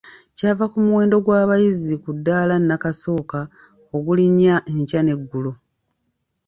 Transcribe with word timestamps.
Kyava 0.37 0.65
ku 0.71 0.77
muwendo 0.85 1.15
gw’abayizi 1.25 1.93
ku 2.03 2.09
ddaala 2.17 2.55
nnakasooka 2.59 3.39
ogulinnya 3.95 4.55
enkya 4.71 5.01
n’eggulo. 5.03 5.51